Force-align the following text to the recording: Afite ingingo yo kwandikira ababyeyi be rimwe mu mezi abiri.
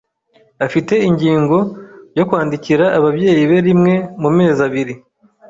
Afite 0.65 0.93
ingingo 1.09 1.57
yo 2.17 2.23
kwandikira 2.27 2.85
ababyeyi 2.97 3.41
be 3.49 3.57
rimwe 3.67 3.93
mu 4.21 4.29
mezi 4.37 4.59
abiri. 4.67 4.93